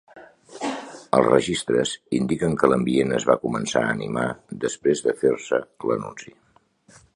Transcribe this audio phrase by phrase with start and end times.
[1.17, 1.91] Els registres
[2.21, 4.27] indiquen que l'ambient es va començar a animar
[4.67, 6.37] després de fer-se l'anunci.